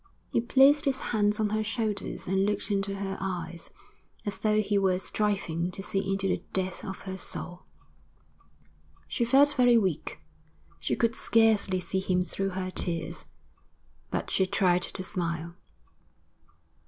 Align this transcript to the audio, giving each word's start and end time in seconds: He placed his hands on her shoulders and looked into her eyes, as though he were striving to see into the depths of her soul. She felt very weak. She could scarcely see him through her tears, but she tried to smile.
He 0.31 0.41
placed 0.41 0.85
his 0.85 0.99
hands 1.13 1.39
on 1.39 1.49
her 1.51 1.63
shoulders 1.63 2.25
and 2.25 2.43
looked 2.43 2.71
into 2.71 2.95
her 2.95 3.19
eyes, 3.21 3.69
as 4.25 4.39
though 4.39 4.59
he 4.59 4.75
were 4.79 4.97
striving 4.97 5.69
to 5.69 5.83
see 5.83 5.99
into 6.11 6.27
the 6.27 6.41
depths 6.53 6.83
of 6.83 7.01
her 7.01 7.19
soul. 7.19 7.65
She 9.07 9.25
felt 9.25 9.53
very 9.53 9.77
weak. 9.77 10.19
She 10.79 10.95
could 10.95 11.13
scarcely 11.13 11.79
see 11.79 11.99
him 11.99 12.23
through 12.23 12.49
her 12.49 12.71
tears, 12.71 13.25
but 14.09 14.31
she 14.31 14.47
tried 14.47 14.81
to 14.81 15.03
smile. 15.03 15.53